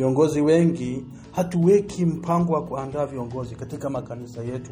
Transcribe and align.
Viongozi 0.00 0.40
wengi 0.40 1.04
hatuweki 1.32 2.06
mpango 2.06 2.52
wa 2.52 2.62
kuandaa 2.66 3.06
viongozi 3.06 3.54
katika 3.54 3.90
makanisa 3.90 4.42
yetu, 4.42 4.70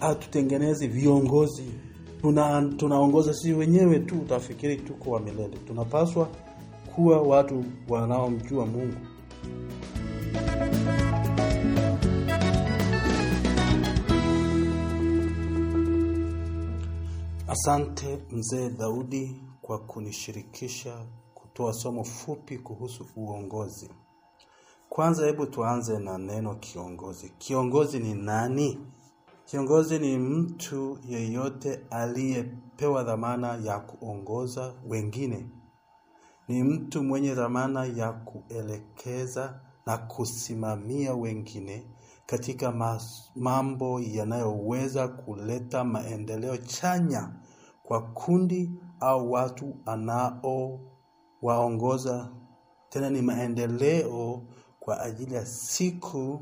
hatutengenezi 0.00 0.86
viongozi, 0.88 1.64
tuna 2.20 2.62
tunaongoza 2.76 3.34
sisi 3.34 3.52
wenyewe 3.52 3.98
tu, 3.98 4.18
utafikiri 4.18 4.76
tuko 4.76 5.10
wa 5.10 5.20
milele. 5.20 5.56
Tunapaswa 5.66 6.28
kuwa 6.94 7.20
watu 7.22 7.64
wanaomjua 7.88 8.66
Mungu. 8.66 8.96
Asante 17.48 18.18
mzee 18.30 18.70
Daudi 18.70 19.36
kwa 19.62 19.78
kunishirikisha 19.78 21.06
kutoa 21.34 21.72
somo 21.72 22.04
fupi 22.04 22.58
kuhusu 22.58 23.06
uongozi. 23.16 23.90
Kwanza 24.94 25.26
hebu 25.26 25.46
tuanze 25.46 25.98
na 25.98 26.18
neno 26.18 26.54
kiongozi. 26.54 27.28
Kiongozi 27.38 27.98
ni 27.98 28.14
nani? 28.14 28.78
Kiongozi 29.44 29.98
ni 29.98 30.18
mtu 30.18 30.98
yeyote 31.08 31.80
aliyepewa 31.90 33.04
dhamana 33.04 33.54
ya 33.64 33.78
kuongoza 33.80 34.74
wengine. 34.88 35.46
Ni 36.48 36.62
mtu 36.62 37.02
mwenye 37.02 37.34
dhamana 37.34 37.84
ya 37.84 38.12
kuelekeza 38.12 39.60
na 39.86 39.98
kusimamia 39.98 41.14
wengine 41.14 41.86
katika 42.26 42.68
mas- 42.70 43.30
mambo 43.36 44.00
yanayoweza 44.00 45.08
kuleta 45.08 45.84
maendeleo 45.84 46.56
chanya 46.56 47.34
kwa 47.82 48.02
kundi 48.02 48.70
au 49.00 49.32
watu 49.32 49.74
anaowaongoza. 49.86 52.28
Tena 52.88 53.10
ni 53.10 53.22
maendeleo 53.22 54.42
kwa 54.84 55.00
ajili 55.00 55.34
ya 55.34 55.46
siku 55.46 56.40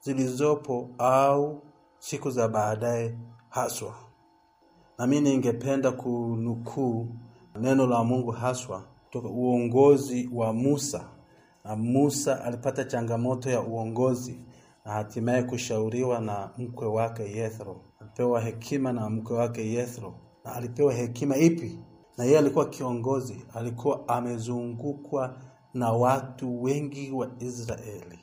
zilizopo 0.00 0.90
au 0.98 1.62
siku 1.98 2.30
za 2.30 2.48
baadaye 2.48 3.18
haswa. 3.48 3.94
Na 4.98 5.06
mimi 5.06 5.30
ningependa 5.30 5.92
kunukuu 5.92 7.08
neno 7.60 7.86
la 7.86 8.04
Mungu 8.04 8.30
haswa 8.30 8.84
kutoka 9.04 9.28
uongozi 9.28 10.30
wa 10.34 10.52
Musa. 10.52 11.08
Na 11.64 11.76
Musa 11.76 12.44
alipata 12.44 12.84
changamoto 12.84 13.50
ya 13.50 13.60
uongozi 13.60 14.40
na 14.84 14.92
hatimaye 14.92 15.42
kushauriwa 15.42 16.20
na 16.20 16.50
mkwe 16.58 16.86
wake 16.88 17.22
Yethro. 17.22 17.80
Alipewa 18.00 18.40
hekima 18.40 18.92
na 18.92 19.10
mkwe 19.10 19.36
wake 19.36 19.72
Yethro. 19.72 20.14
Na 20.44 20.54
alipewa 20.54 20.92
hekima 20.92 21.36
ipi? 21.36 21.78
Na 22.18 22.24
yeye 22.24 22.38
alikuwa 22.38 22.66
kiongozi, 22.68 23.46
alikuwa 23.54 24.08
amezungukwa 24.08 25.36
na 25.74 25.92
watu 25.92 26.62
wengi 26.62 27.10
wa 27.10 27.30
Israeli 27.40 28.18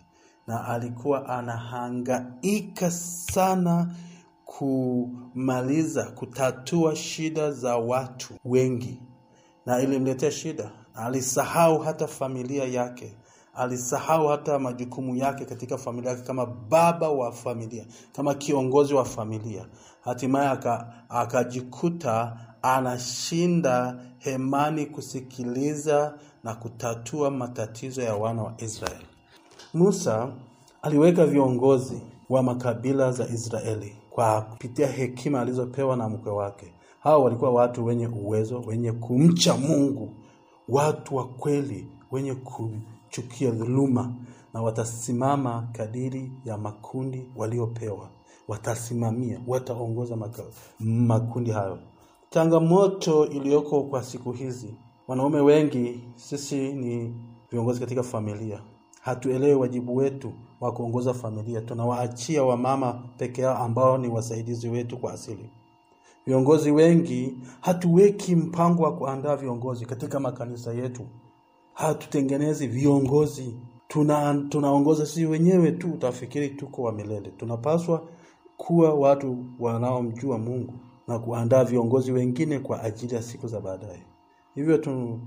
na 0.48 0.68
alikuwa 0.68 1.30
anahangaika 1.30 2.92
sana 2.92 3.96
kumaliza 4.46 6.04
kutatua 6.04 6.96
shida 6.96 7.52
za 7.52 7.78
watu 7.78 8.34
wengi, 8.46 9.02
na 9.66 9.80
ilimletea 9.82 10.32
shida. 10.32 10.72
Alisahau 10.94 11.80
hata 11.80 12.08
familia 12.08 12.64
yake, 12.64 13.18
alisahau 13.54 14.28
hata 14.28 14.60
majukumu 14.60 15.16
yake 15.16 15.46
katika 15.46 15.78
familia 15.78 16.12
yake 16.12 16.24
kama 16.24 16.46
baba 16.46 17.10
wa 17.10 17.32
familia, 17.32 17.86
kama 18.16 18.34
kiongozi 18.36 18.94
wa 18.94 19.06
familia. 19.06 19.66
Hatimaye 20.02 20.58
akajikuta 21.10 22.38
anashinda 22.62 24.00
hemani 24.18 24.86
kusikiliza 24.86 26.14
na 26.44 26.56
kutatua 26.56 27.32
matatizo 27.32 28.02
ya 28.02 28.16
wana 28.16 28.44
wa 28.44 28.54
Israeli. 28.58 29.06
Musa 29.74 30.34
aliweka 30.82 31.26
viongozi 31.26 32.02
wa 32.30 32.44
makabila 32.44 33.12
za 33.12 33.28
Israeli 33.28 33.96
kwa 34.10 34.42
kupitia 34.42 34.88
hekima 34.88 35.42
alizopewa 35.42 35.96
na 35.98 36.10
mkwe 36.10 36.32
wake. 36.32 36.74
Hao 37.00 37.24
walikuwa 37.24 37.52
watu 37.52 37.86
wenye 37.86 38.08
uwezo, 38.08 38.60
wenye 38.68 38.92
kumcha 38.92 39.58
Mungu, 39.58 40.14
watu 40.70 41.16
wa 41.16 41.28
kweli, 41.28 41.88
wenye 42.12 42.34
kuchukia 42.34 43.52
dhuluma, 43.52 44.14
na 44.54 44.62
watasimama 44.62 45.68
kadiri 45.72 46.32
ya 46.46 46.58
makundi 46.58 47.26
waliopewa. 47.36 48.10
Watasimamia, 48.48 49.42
wataongoza 49.48 50.18
makundi 50.80 51.52
hayo. 51.52 51.80
Changamoto 52.34 53.26
iliyoko 53.28 53.84
kwa 53.84 54.04
siku 54.04 54.32
hizi, 54.32 54.76
wanaume 55.08 55.40
wengi 55.40 56.04
sisi 56.16 56.74
ni 56.74 57.16
viongozi 57.52 57.80
katika 57.80 58.04
familia, 58.04 58.62
hatuelewi 59.02 59.54
wajibu 59.56 59.96
wetu 59.96 60.34
wa 60.62 60.72
kuongoza 60.72 61.14
familia. 61.14 61.62
Tunawaachia 61.62 62.44
wamama 62.44 62.94
peke 63.18 63.42
yao 63.42 63.58
ambao 63.58 63.98
ni 63.98 64.08
wasaidizi 64.08 64.70
wetu 64.70 64.98
kwa 64.98 65.14
asili. 65.14 65.50
Viongozi 66.26 66.72
wengi 66.72 67.38
hatuweki 67.62 68.36
mpango 68.36 68.84
wa 68.84 68.96
kuandaa 68.96 69.36
viongozi 69.36 69.86
katika 69.86 70.20
makanisa 70.20 70.74
yetu, 70.74 71.04
hatutengenezi 71.74 72.68
viongozi, 72.68 73.56
tuna 73.88 74.46
tunaongoza 74.50 75.06
sisi 75.06 75.26
wenyewe 75.26 75.72
tu, 75.72 75.92
utafikiri 75.94 76.50
tuko 76.50 76.82
wa 76.84 76.92
milele. 76.92 77.30
Tunapaswa 77.38 78.08
kuwa 78.58 78.94
watu 78.94 79.46
wanaomjua 79.60 80.38
Mungu 80.38 80.74
na 81.08 81.20
kuandaa 81.20 81.64
viongozi 81.64 82.12
wengine 82.12 82.60
kwa 82.60 82.84
ajili 82.84 83.16
ya 83.16 83.22
siku 83.22 83.48
za 83.48 83.62
baadaye. 83.62 84.04
Hivyo 84.56 84.78
tu, 84.78 85.20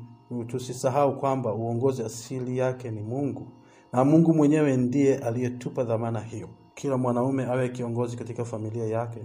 tusisahau 0.47 1.19
kwamba 1.21 1.55
uongozi 1.55 2.03
asili 2.03 2.59
yake 2.59 2.91
ni 2.91 3.03
Mungu 3.03 3.49
na 3.93 4.05
Mungu 4.05 4.35
mwenyewe 4.35 4.77
ndiye 4.77 5.19
aliyetupa 5.19 5.85
dhamana 5.85 6.21
hiyo. 6.21 6.49
Kila 6.75 6.97
mwanaume 6.97 7.45
awe 7.45 7.69
kiongozi 7.69 8.17
katika 8.17 8.45
familia 8.45 8.85
yake, 8.87 9.21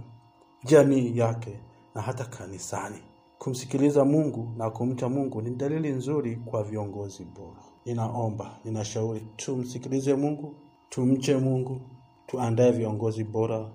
jamii 0.64 1.18
yake 1.18 1.60
na 1.94 2.02
hata 2.02 2.24
kanisani. 2.24 2.98
Kumsikiliza 3.38 4.04
Mungu 4.04 4.48
na 4.56 4.70
kumcha 4.70 5.08
Mungu 5.08 5.42
ni 5.42 5.50
dalili 5.50 5.88
nzuri 5.90 6.36
kwa 6.36 6.62
viongozi 6.64 7.24
bora. 7.24 7.62
Ninaomba, 7.84 8.50
ninashauri 8.64 9.20
tumsikilize 9.36 10.14
Mungu, 10.14 10.54
tumche 10.88 11.36
Mungu, 11.36 11.80
tuandae 12.26 12.70
viongozi 12.72 13.24
bora 13.24 13.70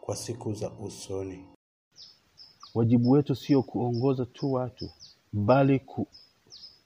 kwa 0.00 0.16
siku 0.16 0.52
za 0.52 0.70
usoni. 0.70 1.44
Wajibu 2.74 3.10
wetu 3.10 3.34
sio 3.34 3.62
kuongoza 3.62 4.26
tu 4.26 4.52
watu, 4.52 4.90
bali 5.32 5.78
ku, 5.78 6.06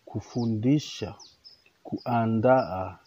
kufundisha, 0.04 1.14
kuandaa 1.82 2.98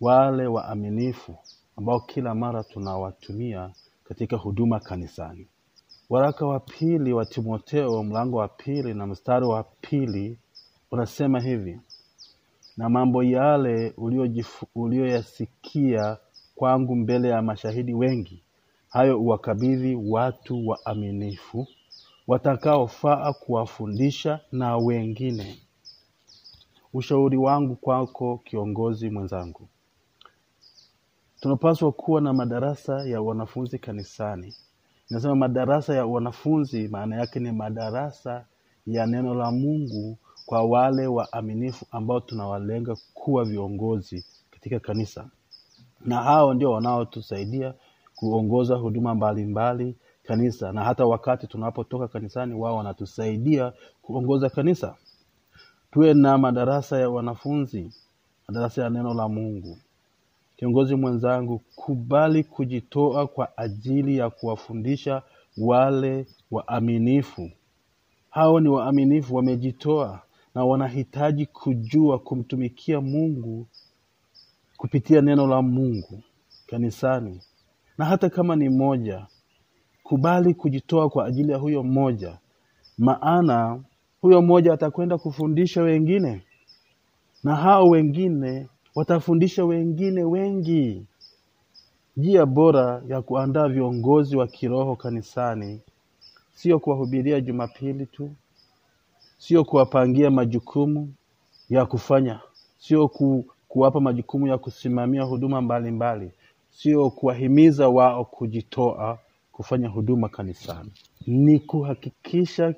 wale 0.00 0.46
waaminifu 0.46 1.36
ambao 1.76 2.00
kila 2.00 2.34
mara 2.34 2.64
tunawatumia 2.64 3.70
katika 4.04 4.36
huduma 4.36 4.80
kanisani. 4.80 5.46
Waraka 6.10 6.46
wa 6.46 6.60
pili 6.60 7.12
wa 7.12 7.26
Timotheo 7.26 8.02
mlango 8.02 8.36
wa 8.36 8.48
pili 8.48 8.94
na 8.94 9.06
mstari 9.06 9.46
wa 9.46 9.62
pili 9.80 10.38
unasema 10.90 11.40
hivi: 11.40 11.80
na 12.76 12.88
mambo 12.88 13.22
yale 13.22 13.94
uliyoyasikia 14.74 16.16
kwangu 16.54 16.96
mbele 16.96 17.28
ya 17.28 17.42
mashahidi 17.42 17.94
wengi, 17.94 18.42
hayo 18.88 19.20
uwakabidhi 19.20 19.94
watu 19.94 20.68
waaminifu 20.68 21.66
watakaofaa 22.26 23.32
kuwafundisha 23.32 24.40
na 24.52 24.76
wengine. 24.76 25.58
Ushauri 26.94 27.36
wangu 27.36 27.76
kwako, 27.76 28.38
kiongozi 28.44 29.10
mwenzangu, 29.10 29.68
tunapaswa 31.40 31.92
kuwa 31.92 32.20
na 32.20 32.32
madarasa 32.32 33.04
ya 33.06 33.20
wanafunzi 33.22 33.78
kanisani. 33.78 34.54
Nasema 35.10 35.34
madarasa 35.34 35.94
ya 35.94 36.06
wanafunzi, 36.06 36.88
maana 36.88 37.16
yake 37.16 37.40
ni 37.40 37.52
madarasa 37.52 38.46
ya 38.86 39.06
neno 39.06 39.34
la 39.34 39.50
Mungu 39.50 40.18
kwa 40.46 40.62
wale 40.64 41.06
waaminifu 41.06 41.86
ambao 41.90 42.20
tunawalenga 42.20 42.96
kuwa 43.14 43.44
viongozi 43.44 44.24
katika 44.50 44.80
kanisa, 44.80 45.30
na 46.00 46.22
hao 46.22 46.54
ndio 46.54 46.70
wanaotusaidia 46.72 47.74
kuongoza 48.16 48.74
huduma 48.76 49.14
mbalimbali 49.14 49.96
kanisa, 50.26 50.72
na 50.72 50.84
hata 50.84 51.06
wakati 51.06 51.46
tunapotoka 51.46 52.08
kanisani, 52.08 52.54
wao 52.54 52.76
wanatusaidia 52.76 53.72
kuongoza 54.02 54.50
kanisa. 54.50 54.94
Tuwe 55.92 56.14
na 56.14 56.38
madarasa 56.38 56.98
ya 57.00 57.10
wanafunzi, 57.10 57.90
madarasa 58.48 58.82
ya 58.82 58.90
neno 58.90 59.14
la 59.14 59.28
Mungu. 59.28 59.78
Kiongozi 60.56 60.94
mwenzangu, 60.94 61.60
kubali 61.76 62.44
kujitoa 62.44 63.26
kwa 63.26 63.58
ajili 63.58 64.16
ya 64.16 64.30
kuwafundisha 64.30 65.22
wale 65.58 66.26
waaminifu. 66.50 67.50
Hao 68.30 68.60
ni 68.60 68.68
waaminifu, 68.68 69.34
wamejitoa 69.36 70.22
na 70.54 70.64
wanahitaji 70.64 71.46
kujua 71.46 72.18
kumtumikia 72.18 73.00
Mungu 73.00 73.66
kupitia 74.76 75.20
neno 75.20 75.46
la 75.46 75.62
Mungu 75.62 76.22
kanisani, 76.66 77.40
na 77.98 78.04
hata 78.04 78.30
kama 78.30 78.56
ni 78.56 78.68
moja, 78.68 79.26
kubali 80.04 80.54
kujitoa 80.54 81.08
kwa 81.10 81.26
ajili 81.26 81.52
ya 81.52 81.58
huyo 81.58 81.82
mmoja, 81.82 82.38
maana 82.98 83.80
huyo 84.20 84.42
mmoja 84.42 84.72
atakwenda 84.72 85.18
kufundisha 85.18 85.82
wengine, 85.82 86.42
na 87.44 87.56
hao 87.56 87.88
wengine 87.88 88.68
watafundisha 88.94 89.64
wengine 89.64 90.24
wengi. 90.24 91.06
Njia 92.16 92.46
bora 92.46 93.02
ya 93.08 93.22
kuandaa 93.22 93.68
viongozi 93.68 94.36
wa 94.36 94.46
kiroho 94.46 94.96
kanisani 94.96 95.80
sio 96.52 96.78
kuwahubiria 96.78 97.40
Jumapili 97.40 98.06
tu, 98.06 98.30
sio 99.38 99.64
kuwapangia 99.64 100.30
majukumu 100.30 101.12
ya 101.70 101.86
kufanya, 101.86 102.40
sio 102.78 103.08
ku, 103.08 103.44
kuwapa 103.68 104.00
majukumu 104.00 104.46
ya 104.46 104.58
kusimamia 104.58 105.22
huduma 105.22 105.60
mbalimbali, 105.60 106.30
sio 106.70 107.10
kuwahimiza 107.10 107.88
wao 107.88 108.24
kujitoa 108.24 109.18
kufanya 109.56 109.88
huduma 109.88 110.28
kanisani, 110.28 110.92
ni 111.26 111.60
kuhakikisha 111.60 112.74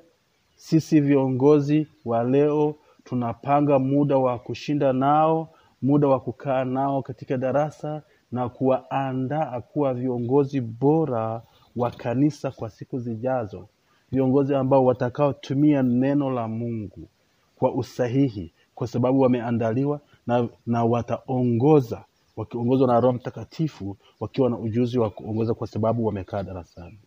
sisi 0.55 1.01
viongozi 1.01 1.87
wa 2.05 2.23
leo 2.23 2.75
tunapanga 3.03 3.79
muda 3.79 4.17
wa 4.17 4.39
kushinda 4.39 4.93
nao, 4.93 5.49
muda 5.81 6.07
wa 6.07 6.19
kukaa 6.19 6.63
nao 6.65 7.01
katika 7.01 7.37
darasa 7.37 8.01
na 8.31 8.49
kuwaandaa 8.49 9.61
kuwa 9.61 9.93
viongozi 9.93 10.61
bora 10.61 11.41
wa 11.75 11.91
kanisa 11.91 12.51
kwa 12.51 12.69
siku 12.69 12.99
zijazo, 12.99 13.67
viongozi 14.11 14.55
ambao 14.55 14.85
watakaotumia 14.85 15.83
neno 15.83 16.29
la 16.31 16.47
Mungu 16.47 17.07
kwa 17.55 17.73
usahihi, 17.75 18.53
kwa 18.75 18.87
sababu 18.87 19.19
wameandaliwa 19.19 19.99
na, 20.27 20.47
na 20.65 20.83
wataongoza 20.85 22.05
wakiongozwa 22.37 22.87
na 22.87 22.99
Roho 22.99 23.13
Mtakatifu, 23.13 23.97
wakiwa 24.19 24.49
na 24.49 24.57
ujuzi 24.57 24.99
wa 24.99 25.09
kuongoza 25.09 25.53
kwa 25.53 25.67
sababu 25.67 26.05
wamekaa 26.05 26.43
darasani. 26.43 26.99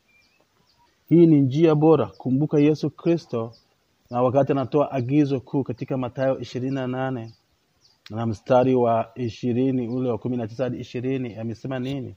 Hii 1.09 1.27
ni 1.27 1.41
njia 1.41 1.75
bora. 1.75 2.07
Kumbuka 2.07 2.59
Yesu 2.61 2.91
Kristo 2.91 3.53
na 4.11 4.23
wakati 4.23 4.53
anatoa 4.53 4.91
agizo 4.93 5.41
kuu 5.41 5.63
katika 5.63 5.97
Mathayo 5.97 6.39
ishirini 6.39 6.75
na 6.75 6.87
nane 6.87 7.35
na 8.11 8.27
mstari 8.27 8.75
wa 8.75 9.11
ishirini 9.15 9.89
ule 9.89 10.11
wa 10.11 10.19
kumi 10.19 10.37
na 10.37 10.47
tisa 10.49 10.65
hadi 10.65 10.79
ishirini 10.81 11.37
amesema 11.37 11.79
nini? 11.79 12.17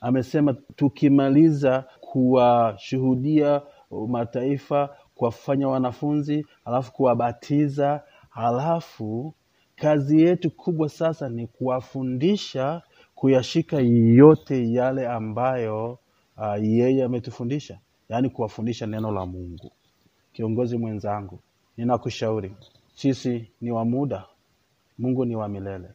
Amesema 0.00 0.52
tukimaliza 0.76 1.84
kuwashuhudia 2.00 3.62
mataifa, 4.08 4.96
kuwafanya 5.14 5.68
wanafunzi, 5.68 6.46
halafu 6.64 6.92
kuwabatiza, 6.92 8.02
halafu 8.30 9.34
kazi 9.82 10.22
yetu 10.22 10.50
kubwa 10.50 10.88
sasa 10.88 11.28
ni 11.28 11.46
kuwafundisha 11.46 12.82
kuyashika 13.14 13.76
yote 14.16 14.72
yale 14.72 15.08
ambayo 15.08 15.98
uh, 16.36 16.64
yeye 16.64 17.04
ametufundisha, 17.04 17.78
yaani 18.08 18.30
kuwafundisha 18.30 18.86
neno 18.86 19.12
la 19.12 19.26
Mungu. 19.26 19.70
Kiongozi 20.32 20.78
mwenzangu, 20.78 21.38
ninakushauri, 21.76 22.52
sisi 22.94 23.50
ni 23.60 23.70
wa 23.70 23.84
muda, 23.84 24.24
Mungu 24.98 25.24
ni 25.24 25.36
wa 25.36 25.48
milele. 25.48 25.88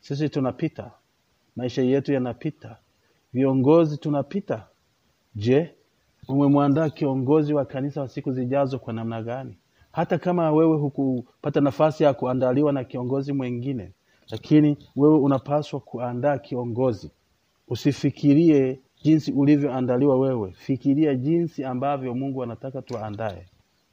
Sisi 0.00 0.28
tunapita, 0.28 0.90
maisha 1.56 1.82
yetu 1.82 2.12
yanapita, 2.12 2.76
viongozi 3.32 3.96
tunapita. 3.98 4.66
Je, 5.34 5.74
umemwandaa 6.28 6.90
kiongozi 6.90 7.54
wa 7.54 7.64
kanisa 7.64 8.00
wa 8.00 8.08
siku 8.08 8.32
zijazo 8.32 8.78
kwa 8.78 8.92
namna 8.92 9.22
gani? 9.22 9.56
Hata 9.92 10.18
kama 10.18 10.52
wewe 10.52 10.76
hukupata 10.76 11.60
nafasi 11.60 12.04
ya 12.04 12.14
kuandaliwa 12.14 12.72
na 12.72 12.84
kiongozi 12.84 13.32
mwingine, 13.32 13.92
lakini 14.30 14.76
wewe 14.96 15.18
unapaswa 15.18 15.80
kuandaa 15.80 16.38
kiongozi. 16.38 17.10
Usifikirie 17.68 18.80
jinsi 19.02 19.32
ulivyoandaliwa 19.32 20.18
wewe, 20.18 20.52
fikiria 20.52 21.14
jinsi 21.14 21.64
ambavyo 21.64 22.14
Mungu 22.14 22.42
anataka 22.42 22.82
tuandae. 22.82 23.46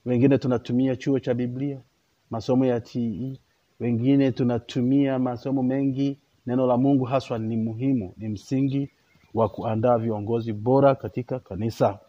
Wengine 0.06 0.38
tunatumia 0.38 0.96
chuo 0.96 1.20
cha 1.20 1.34
Biblia, 1.34 1.82
masomo 2.30 2.66
ya 2.66 2.80
TE, 2.82 3.40
wengine 3.80 4.32
tunatumia 4.32 5.20
masomo 5.20 5.64
mengi. 5.64 6.18
Neno 6.48 6.68
la 6.68 6.78
Mungu 6.78 7.06
haswa 7.06 7.40
ni 7.40 7.58
muhimu, 7.58 8.14
ni 8.18 8.28
msingi 8.30 8.90
wa 9.34 9.50
kuandaa 9.50 9.98
viongozi 9.98 10.54
bora 10.54 10.96
katika 10.96 11.40
kanisa. 11.40 12.00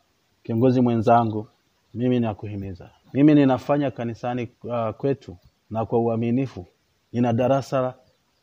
Kiongozi 0.43 0.81
mwenzangu, 0.81 1.49
mimi 1.95 2.21
nakuhimiza, 2.21 2.91
mimi 3.13 3.35
ninafanya 3.35 3.91
kanisani 3.91 4.49
uh, 4.65 4.91
kwetu 4.91 5.37
na 5.71 5.87
kwa 5.87 5.99
uaminifu. 5.99 6.67
Nina 7.13 7.33
darasa 7.33 7.95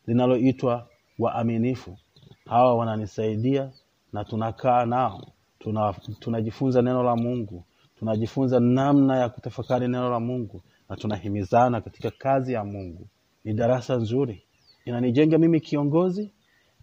linaloitwa 0.06 0.88
waaminifu. 1.18 1.98
Hawa 2.46 2.74
wananisaidia 2.74 3.70
na 4.12 4.24
tunakaa 4.24 4.84
nao, 4.86 5.26
tuna, 5.58 5.92
tunajifunza 6.20 6.82
neno 6.82 7.02
la 7.02 7.16
Mungu, 7.16 7.64
tunajifunza 7.98 8.60
namna 8.60 9.16
ya 9.16 9.28
kutafakari 9.28 9.88
neno 9.88 10.10
la 10.10 10.20
Mungu 10.20 10.62
na 10.88 10.96
tunahimizana 10.96 11.80
katika 11.80 12.10
kazi 12.10 12.52
ya 12.52 12.64
Mungu. 12.64 13.06
Ni 13.44 13.52
darasa 13.54 13.96
nzuri, 13.96 14.42
inanijenga 14.84 15.38
mimi 15.38 15.60
kiongozi 15.60 16.32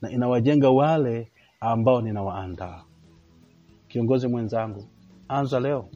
na 0.01 0.11
inawajenga 0.11 0.69
wale 0.69 1.31
ambao 1.59 2.01
ninawaandaa. 2.01 2.83
Kiongozi 3.87 4.27
mwenzangu, 4.27 4.87
anza 5.27 5.59
leo, 5.59 5.89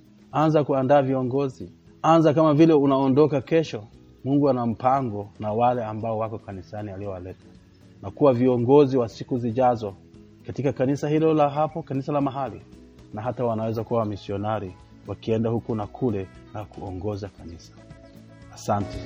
anza 0.44 0.64
kuandaa 0.64 1.02
viongozi, 1.02 1.72
anza 2.02 2.34
kama 2.34 2.54
vile 2.54 2.74
unaondoka 2.74 3.42
kesho. 3.42 3.84
Mungu 4.24 4.50
ana 4.50 4.66
mpango 4.66 5.30
na 5.40 5.54
wale 5.54 5.86
ambao 5.86 6.18
wako 6.18 6.38
kanisani 6.38 6.92
aliowaleta 6.92 7.46
na 8.02 8.12
kuwa 8.12 8.34
viongozi 8.34 8.98
wa 8.98 9.10
siku 9.10 9.38
zijazo 9.38 9.94
katika 10.46 10.74
kanisa 10.74 11.10
hilo 11.10 11.34
la 11.34 11.50
hapo, 11.50 11.84
kanisa 11.84 12.12
la 12.14 12.22
mahali, 12.22 12.62
na 13.14 13.22
hata 13.22 13.46
wanaweza 13.46 13.84
kuwa 13.84 14.00
wamisionari 14.00 14.74
wakienda 15.08 15.50
huku 15.50 15.76
na 15.76 15.88
kule 15.88 16.28
na 16.54 16.66
kuongoza 16.66 17.30
kanisa. 17.30 17.74
Asante. 18.54 18.98